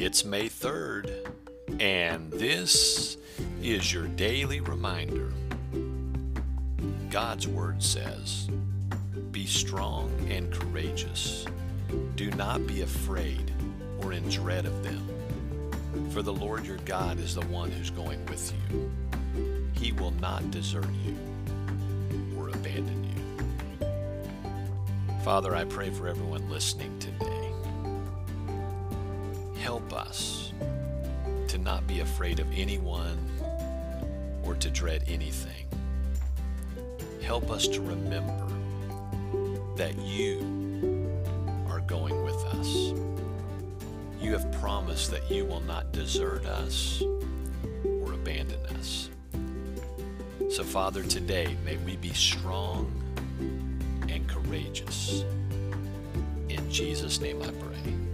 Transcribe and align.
It's 0.00 0.24
May 0.24 0.48
3rd, 0.48 1.28
and 1.80 2.30
this 2.30 3.16
is 3.60 3.92
your 3.92 4.06
daily 4.06 4.60
reminder. 4.60 5.32
God's 7.10 7.48
Word 7.48 7.82
says, 7.82 8.48
Be 9.32 9.44
strong 9.44 10.08
and 10.30 10.52
courageous. 10.52 11.46
Do 12.14 12.30
not 12.30 12.64
be 12.64 12.82
afraid 12.82 13.52
or 14.00 14.12
in 14.12 14.22
dread 14.28 14.66
of 14.66 14.84
them, 14.84 15.04
for 16.12 16.22
the 16.22 16.32
Lord 16.32 16.64
your 16.64 16.78
God 16.84 17.18
is 17.18 17.34
the 17.34 17.44
one 17.46 17.72
who's 17.72 17.90
going 17.90 18.24
with 18.26 18.52
you. 18.70 18.92
He 19.72 19.90
will 19.90 20.12
not 20.12 20.48
desert 20.52 20.86
you 21.04 21.16
or 22.38 22.50
abandon 22.50 23.02
you. 23.02 23.86
Father, 25.24 25.56
I 25.56 25.64
pray 25.64 25.90
for 25.90 26.06
everyone 26.06 26.48
listening 26.48 26.96
today 27.00 27.47
help 29.68 29.92
us 29.92 30.54
to 31.46 31.58
not 31.58 31.86
be 31.86 32.00
afraid 32.00 32.40
of 32.40 32.46
anyone 32.56 33.18
or 34.42 34.54
to 34.54 34.70
dread 34.70 35.04
anything. 35.06 35.66
Help 37.20 37.50
us 37.50 37.68
to 37.68 37.82
remember 37.82 38.48
that 39.76 39.94
you 39.98 41.10
are 41.68 41.80
going 41.80 42.24
with 42.24 42.42
us. 42.46 42.94
You 44.18 44.32
have 44.32 44.50
promised 44.52 45.10
that 45.10 45.30
you 45.30 45.44
will 45.44 45.60
not 45.60 45.92
desert 45.92 46.46
us 46.46 47.02
or 47.02 48.14
abandon 48.14 48.64
us. 48.78 49.10
So, 50.48 50.64
Father, 50.64 51.02
today 51.02 51.58
may 51.66 51.76
we 51.76 51.96
be 51.96 52.14
strong 52.14 52.90
and 54.08 54.26
courageous. 54.26 55.24
In 56.48 56.70
Jesus' 56.70 57.20
name 57.20 57.42
I 57.42 57.50
pray. 57.50 58.07